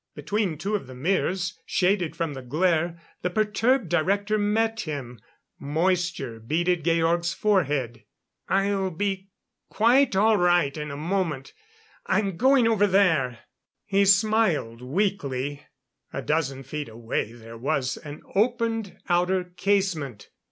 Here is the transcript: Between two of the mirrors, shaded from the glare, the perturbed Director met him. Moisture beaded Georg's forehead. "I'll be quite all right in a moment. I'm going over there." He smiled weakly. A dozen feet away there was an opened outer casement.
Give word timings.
Between 0.15 0.57
two 0.57 0.73
of 0.73 0.87
the 0.87 0.95
mirrors, 0.95 1.59
shaded 1.63 2.15
from 2.15 2.33
the 2.33 2.41
glare, 2.41 2.99
the 3.21 3.29
perturbed 3.29 3.87
Director 3.89 4.39
met 4.39 4.79
him. 4.79 5.19
Moisture 5.59 6.39
beaded 6.39 6.83
Georg's 6.83 7.33
forehead. 7.35 8.03
"I'll 8.49 8.89
be 8.89 9.29
quite 9.69 10.15
all 10.15 10.37
right 10.37 10.75
in 10.75 10.89
a 10.89 10.97
moment. 10.97 11.53
I'm 12.07 12.35
going 12.35 12.67
over 12.67 12.87
there." 12.87 13.41
He 13.85 14.05
smiled 14.05 14.81
weakly. 14.81 15.67
A 16.11 16.23
dozen 16.23 16.63
feet 16.63 16.89
away 16.89 17.33
there 17.33 17.55
was 17.59 17.97
an 17.97 18.23
opened 18.33 18.97
outer 19.07 19.43
casement. 19.55 20.31